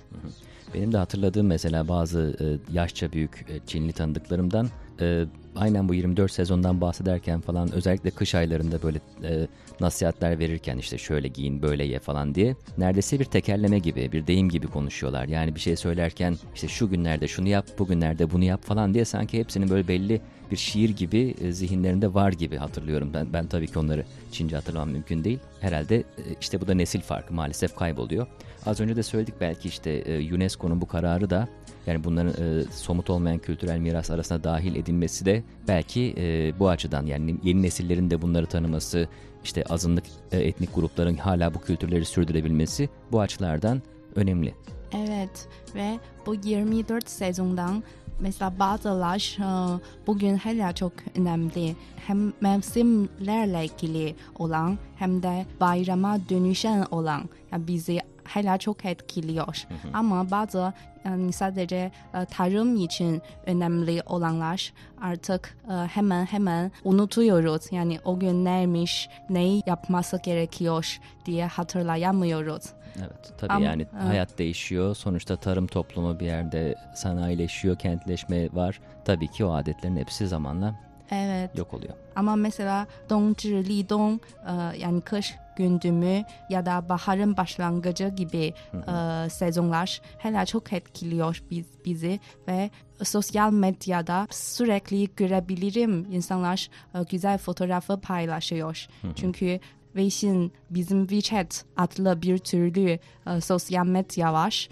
Benim 0.74 0.92
de 0.92 0.98
hatırladığım 0.98 1.46
mesela 1.46 1.88
bazı 1.88 2.36
e, 2.40 2.72
yaşça 2.74 3.12
büyük 3.12 3.46
e, 3.48 3.66
Çinli 3.66 3.92
tanıdıklarımdan 3.92 4.68
e, 5.00 5.24
aynen 5.56 5.88
bu 5.88 5.94
24 5.94 6.32
sezondan 6.32 6.80
bahsederken 6.80 7.40
falan 7.40 7.72
özellikle 7.72 8.10
kış 8.10 8.34
aylarında 8.34 8.82
böyle 8.82 8.98
e, 9.22 9.46
nasihatler 9.80 10.38
verirken 10.38 10.78
işte 10.78 10.98
şöyle 10.98 11.28
giyin 11.28 11.62
böyle 11.62 11.84
ye 11.84 11.98
falan 11.98 12.34
diye 12.34 12.56
neredeyse 12.78 13.20
bir 13.20 13.24
tekerleme 13.24 13.78
gibi 13.78 14.12
bir 14.12 14.26
deyim 14.26 14.48
gibi 14.48 14.66
konuşuyorlar. 14.66 15.28
Yani 15.28 15.54
bir 15.54 15.60
şey 15.60 15.76
söylerken 15.76 16.36
işte 16.54 16.68
şu 16.68 16.90
günlerde 16.90 17.28
şunu 17.28 17.48
yap 17.48 17.66
bu 17.78 17.86
günlerde 17.86 18.30
bunu 18.30 18.44
yap 18.44 18.62
falan 18.62 18.94
diye 18.94 19.04
sanki 19.04 19.38
hepsinin 19.38 19.70
böyle 19.70 19.88
belli 19.88 20.20
bir 20.50 20.56
şiir 20.56 20.90
gibi 20.90 21.34
e, 21.40 21.52
zihinlerinde 21.52 22.14
var 22.14 22.32
gibi 22.32 22.56
hatırlıyorum. 22.56 23.10
Ben, 23.14 23.32
ben 23.32 23.46
tabii 23.46 23.66
ki 23.66 23.78
onları 23.78 24.04
Çince 24.32 24.56
hatırlamam 24.56 24.90
mümkün 24.90 25.24
değil. 25.24 25.38
Herhalde 25.60 25.96
e, 25.96 26.04
işte 26.40 26.60
bu 26.60 26.68
da 26.68 26.74
nesil 26.74 27.00
farkı 27.00 27.34
maalesef 27.34 27.76
kayboluyor. 27.76 28.26
Az 28.66 28.80
önce 28.80 28.96
de 28.96 29.02
söyledik 29.02 29.34
belki 29.40 29.68
işte 29.68 29.90
e, 29.90 30.34
UNESCO'nun 30.34 30.80
bu 30.80 30.86
kararı 30.86 31.30
da 31.30 31.48
yani 31.90 32.04
bunların 32.04 32.60
e, 32.60 32.64
somut 32.72 33.10
olmayan 33.10 33.38
kültürel 33.38 33.78
miras 33.78 34.10
arasına 34.10 34.44
dahil 34.44 34.74
edilmesi 34.74 35.24
de 35.24 35.42
belki 35.68 36.14
e, 36.16 36.52
bu 36.58 36.68
açıdan 36.68 37.06
yani 37.06 37.36
yeni 37.42 37.62
nesillerin 37.62 38.10
de 38.10 38.22
bunları 38.22 38.46
tanıması, 38.46 39.08
işte 39.44 39.64
azınlık 39.64 40.04
e, 40.32 40.38
etnik 40.38 40.74
grupların 40.74 41.16
hala 41.16 41.54
bu 41.54 41.60
kültürleri 41.60 42.04
sürdürebilmesi 42.04 42.88
bu 43.12 43.20
açılardan 43.20 43.82
önemli. 44.14 44.54
Evet 44.92 45.48
ve 45.74 45.98
bu 46.26 46.34
24 46.34 47.08
sezondan 47.08 47.82
mesela 48.20 48.58
bazılar 48.58 49.36
e, 49.40 49.80
bugün 50.06 50.36
hala 50.36 50.72
çok 50.72 50.92
önemli. 51.16 51.76
Hem 52.06 52.32
mevsimlerle 52.40 53.64
ilgili 53.64 54.14
olan 54.38 54.78
hem 54.96 55.22
de 55.22 55.46
bayrama 55.60 56.18
dönüşen 56.28 56.86
olan 56.90 57.28
yani 57.52 57.66
bizi 57.68 58.00
hala 58.24 58.58
çok 58.58 58.84
etkiliyor. 58.84 59.66
Ama 59.92 60.30
bazı 60.30 60.72
yani 61.04 61.32
sadece 61.32 61.90
e, 62.14 62.24
tarım 62.24 62.76
için 62.76 63.22
önemli 63.46 64.02
olanlar 64.06 64.72
artık 65.02 65.56
e, 65.70 65.72
hemen 65.72 66.24
hemen 66.26 66.72
unutuyoruz. 66.84 67.72
Yani 67.72 67.98
o 68.04 68.18
gün 68.18 68.44
neymiş, 68.44 69.08
neyi 69.30 69.62
yapması 69.66 70.20
gerekiyor 70.22 70.98
diye 71.26 71.46
hatırlayamıyoruz. 71.46 72.64
Evet 72.98 73.32
tabii 73.38 73.52
Ama- 73.52 73.64
yani 73.64 73.86
evet. 73.94 74.04
hayat 74.04 74.38
değişiyor. 74.38 74.96
Sonuçta 74.96 75.36
tarım 75.36 75.66
toplumu 75.66 76.20
bir 76.20 76.26
yerde 76.26 76.74
sanayileşiyor, 76.94 77.78
kentleşme 77.78 78.48
var. 78.52 78.80
Tabii 79.04 79.28
ki 79.28 79.44
o 79.44 79.52
adetlerin 79.52 79.96
hepsi 79.96 80.28
zamanla 80.28 80.89
Evet. 81.10 81.58
Yok 81.58 81.74
oluyor. 81.74 81.94
Ama 82.16 82.36
mesela 82.36 82.86
Dongzhi 83.10 83.68
Lidong 83.68 84.22
e, 84.46 84.78
yani 84.78 85.00
kış 85.00 85.34
gündümü 85.56 86.24
ya 86.50 86.66
da 86.66 86.88
baharın 86.88 87.36
başlangıcı 87.36 88.08
gibi 88.08 88.54
e, 88.74 89.28
sezonlar 89.30 90.00
hala 90.18 90.46
çok 90.46 90.72
etkiliyor 90.72 91.42
biz, 91.50 91.66
bizi 91.84 92.20
ve 92.48 92.70
sosyal 93.02 93.52
medyada 93.52 94.26
sürekli 94.30 95.08
görebilirim 95.16 96.06
insanlar 96.10 96.68
e, 96.94 96.98
güzel 97.10 97.38
fotoğrafı 97.38 98.00
paylaşıyor. 98.00 98.86
Hı 99.02 99.08
hı. 99.08 99.14
Çünkü 99.14 99.60
Weixin 99.94 100.52
bizim 100.70 101.06
WeChat 101.06 101.64
adlı 101.76 102.22
bir 102.22 102.38
türlü 102.38 102.98
e, 103.26 103.40
sosyal 103.40 103.86
medya 103.86 104.32
var. 104.32 104.68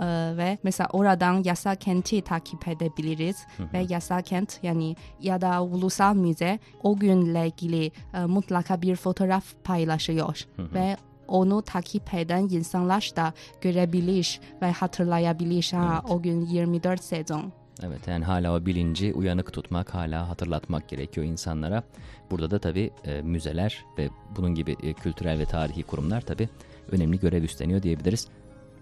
E, 0.00 0.36
ve 0.36 0.58
mesela 0.62 0.88
oradan 0.92 1.42
Yasa 1.44 1.74
Kent'i 1.74 2.22
takip 2.22 2.68
edebiliriz. 2.68 3.46
Ve 3.72 3.86
Yasa 3.88 4.22
Kent 4.22 4.58
yani 4.62 4.96
ya 5.20 5.40
da 5.40 5.62
ulusal 5.64 6.14
müze 6.14 6.58
o 6.82 6.96
günle 6.96 7.46
ilgili 7.46 7.90
e, 8.14 8.24
mutlaka 8.24 8.82
bir 8.82 8.96
fotoğraf 8.96 9.44
paylaşıyor. 9.64 10.44
Ve 10.58 10.96
onu 11.28 11.62
takip 11.62 12.14
eden 12.14 12.42
insanlar 12.42 13.10
da 13.16 13.32
görebilir 13.60 14.40
ve 14.62 14.70
hatırlayabilir. 14.72 15.70
Ha 15.74 16.02
o 16.08 16.22
gün 16.22 16.46
24 16.46 17.04
sezon. 17.04 17.52
Evet 17.82 18.08
yani 18.08 18.24
hala 18.24 18.54
o 18.54 18.66
bilinci 18.66 19.14
uyanık 19.14 19.52
tutmak, 19.52 19.94
hala 19.94 20.28
hatırlatmak 20.28 20.88
gerekiyor 20.88 21.26
insanlara. 21.26 21.82
Burada 22.30 22.50
da 22.50 22.58
tabii 22.58 22.90
e, 23.04 23.22
müzeler 23.22 23.84
ve 23.98 24.08
bunun 24.36 24.54
gibi 24.54 24.76
e, 24.82 24.92
kültürel 24.92 25.38
ve 25.38 25.44
tarihi 25.44 25.82
kurumlar 25.82 26.20
tabii 26.20 26.48
önemli 26.90 27.20
görev 27.20 27.42
üstleniyor 27.42 27.82
diyebiliriz. 27.82 28.28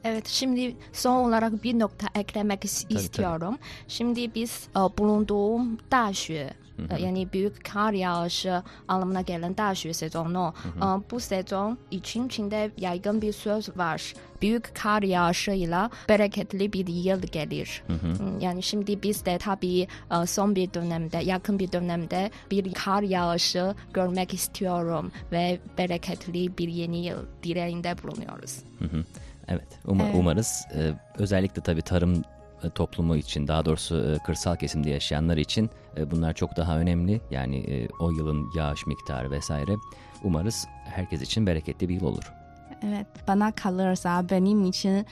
Evet 0.06 0.26
şimdi 0.26 0.76
son 0.92 1.16
olarak 1.16 1.64
bir 1.64 1.78
nokta 1.78 2.06
eklemek 2.14 2.64
istiyorum. 2.64 3.56
Tabii. 3.56 3.88
Şimdi 3.88 4.34
biz 4.34 4.68
e, 4.76 4.78
bulunduğum 4.98 5.78
daşe 5.90 6.54
e, 6.90 7.02
yani 7.02 7.32
büyük 7.32 7.64
kar 7.64 7.92
yağışı 7.92 8.62
anlamına 8.88 9.20
gelen 9.20 9.56
daşe 9.56 9.92
sezonu. 9.92 10.54
E, 10.76 11.10
bu 11.10 11.20
sezon 11.20 11.78
için 11.90 12.28
Çin'de 12.28 12.70
yaygın 12.76 13.22
bir 13.22 13.32
söz 13.32 13.76
var. 13.76 14.14
Büyük 14.42 14.74
kar 14.74 15.02
yağışıyla 15.02 15.90
bereketli 16.08 16.72
bir 16.72 16.86
yıl 16.86 17.22
gelir. 17.22 17.82
Hı 17.86 17.92
hı. 17.92 18.40
Yani 18.40 18.62
şimdi 18.62 19.02
biz 19.02 19.26
de 19.26 19.38
tabii 19.38 19.88
e, 20.22 20.26
son 20.26 20.56
bir 20.56 20.74
dönemde, 20.74 21.16
yakın 21.16 21.58
bir 21.58 21.72
dönemde 21.72 22.30
bir 22.50 22.74
kar 22.74 23.02
yağışı 23.02 23.74
görmek 23.94 24.34
istiyorum 24.34 25.12
ve 25.32 25.58
bereketli 25.78 26.58
bir 26.58 26.68
yeni 26.68 27.06
yıl 27.06 27.18
dileğinde 27.42 27.94
bulunuyoruz. 28.02 28.58
Hı 28.78 28.84
hı. 28.84 29.04
Evet, 29.48 29.66
uma- 29.86 30.04
Evet. 30.04 30.14
umarız 30.14 30.66
e, 30.74 30.92
özellikle 31.18 31.62
tabii 31.62 31.82
tarım 31.82 32.22
e, 32.64 32.70
toplumu 32.70 33.16
için 33.16 33.48
daha 33.48 33.64
doğrusu 33.64 34.12
e, 34.14 34.18
kırsal 34.18 34.56
kesimde 34.56 34.90
yaşayanlar 34.90 35.36
için 35.36 35.70
e, 35.96 36.10
bunlar 36.10 36.32
çok 36.32 36.56
daha 36.56 36.78
önemli. 36.78 37.20
Yani 37.30 37.88
o 38.00 38.10
yılın 38.10 38.46
yağış 38.56 38.86
miktarı 38.86 39.30
vesaire. 39.30 39.72
Umarız 40.24 40.66
herkes 40.84 41.22
için 41.22 41.46
bereketli 41.46 41.88
bir 41.88 41.94
yıl 41.94 42.04
olur. 42.06 42.32
Evet, 42.82 43.06
bana 43.28 43.52
kalırsa 43.52 44.24
benim 44.30 44.64
için 44.64 45.06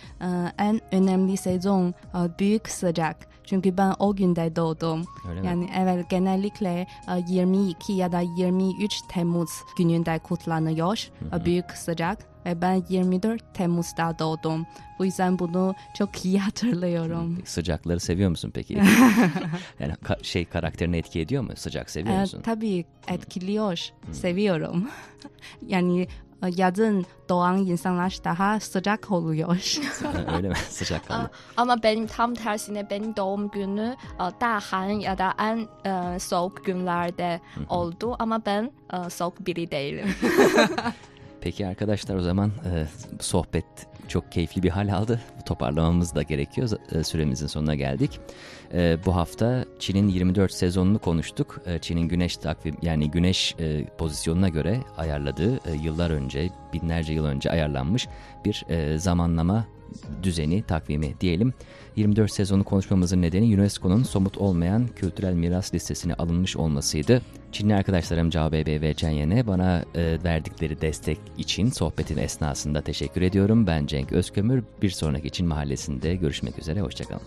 en 0.59 0.81
önemli 0.93 1.37
sezon 1.37 1.95
büyük 2.39 2.69
sıcak. 2.69 3.17
Çünkü 3.47 3.77
ben 3.77 3.95
o 3.99 4.17
günde 4.17 4.57
doğdum. 4.57 5.05
Öyle 5.29 5.41
mi? 5.41 5.47
yani 5.47 5.71
evet 5.79 6.11
genellikle 6.11 6.87
e, 7.09 7.25
22 7.29 7.93
ya 7.93 8.13
da 8.13 8.21
23 8.21 9.01
Temmuz 9.09 9.51
gününde 9.79 10.19
kutlanıyor 10.19 11.09
e, 11.33 11.45
büyük 11.45 11.71
sıcak. 11.71 12.19
Ve 12.47 12.61
ben 12.61 12.83
24 12.89 13.55
Temmuz'da 13.55 14.19
doğdum. 14.19 14.67
Bu 14.99 15.05
yüzden 15.05 15.39
bunu 15.39 15.75
çok 15.99 16.25
iyi 16.25 16.41
hatırlıyorum. 16.41 17.39
Sıcakları 17.45 18.01
seviyor 18.01 18.31
musun 18.31 18.51
peki? 18.55 18.75
yani 19.81 19.93
ka- 19.93 20.25
şey 20.25 20.45
karakterine 20.45 20.99
etki 20.99 21.21
ediyor 21.21 21.43
mu? 21.43 21.51
Sıcak 21.57 21.91
seviyor 21.91 22.15
Evet, 22.15 22.23
musun? 22.23 22.41
tabii 22.45 22.85
etkiliyor, 23.09 23.89
seviyorum. 24.13 24.89
yani 25.67 26.03
e, 26.03 26.07
yazın 26.57 27.07
doğan 27.29 27.57
insanlar 27.57 28.19
daha 28.25 28.61
sıcak 28.61 29.11
oluyor. 29.11 29.57
Öyle 30.37 30.49
mi? 30.49 30.55
Sıcak 30.69 31.09
kaldı. 31.09 31.31
Ama 31.57 31.83
benim 31.83 32.07
tam 32.07 32.35
tersine 32.35 32.91
benim 32.91 33.17
doğum 33.17 33.49
günü 33.51 33.97
e, 34.15 34.41
daha 34.41 34.85
ya 34.87 35.19
da 35.19 35.35
en 35.39 35.69
e, 35.91 36.19
soğuk 36.19 36.65
günlerde 36.65 37.41
oldu 37.69 38.17
ama 38.19 38.43
ben 38.47 38.73
e, 38.93 39.11
soğuk 39.11 39.47
biri 39.47 39.71
değilim. 39.71 40.15
Peki 41.41 41.67
arkadaşlar 41.67 42.17
o 42.17 42.21
zaman 42.21 42.49
e, 42.49 42.87
sohbet 43.21 43.65
çok 44.09 44.33
keyifli 44.33 44.63
bir 44.63 44.71
hal 44.71 44.95
aldı. 44.95 45.21
Toparlamamız 45.47 46.15
da 46.15 46.23
gerekiyor. 46.23 46.71
E, 46.93 47.05
süremizin 47.05 47.47
sonuna 47.47 47.75
geldik. 47.75 48.21
E, 48.75 48.97
bu 49.07 49.17
hafta 49.17 49.65
Çin'in 49.79 50.09
24 50.09 50.53
sezonunu 50.53 50.99
konuştuk. 50.99 51.61
E, 51.67 51.79
Çin'in 51.79 52.09
güneş 52.09 52.37
takvim 52.37 52.77
yani 52.83 53.11
güneş 53.11 53.57
pozisyonuna 53.99 54.49
göre 54.49 54.81
ayarladığı 54.97 55.61
yıllar 55.83 56.11
önce, 56.11 56.51
binlerce 56.73 57.13
yıl 57.13 57.25
önce 57.25 57.51
ayarlanmış 57.51 58.09
bir 58.45 58.65
zamanlama 58.97 59.67
düzeni, 60.23 60.63
takvimi 60.63 61.15
diyelim. 61.21 61.53
24 61.97 62.33
sezonu 62.33 62.65
konuşmamızın 62.65 63.23
nedeni 63.23 63.57
UNESCO'nun 63.57 64.03
somut 64.03 64.39
olmayan 64.39 64.87
kültürel 64.97 65.33
miras 65.33 65.75
listesine 65.75 66.15
alınmış 66.15 66.57
olmasıydı. 66.57 67.23
Çinli 67.53 67.75
arkadaşlarım 67.75 68.31
Cao 68.31 68.51
CBB 68.51 68.83
ve 68.83 68.95
Cenyen'e 68.95 69.47
bana 69.47 69.85
e, 69.95 70.19
verdikleri 70.25 70.81
destek 70.81 71.19
için 71.39 71.71
sohbetin 71.71 72.19
esnasında 72.19 72.83
teşekkür 72.83 73.23
ediyorum. 73.23 73.67
Ben 73.67 73.87
Cenk 73.87 74.13
Özkömür. 74.13 74.65
Bir 74.83 74.91
sonraki 74.91 75.31
Çin 75.31 75.47
Mahallesi'nde 75.47 76.15
görüşmek 76.15 76.59
üzere. 76.59 76.81
Hoşçakalın. 76.81 77.23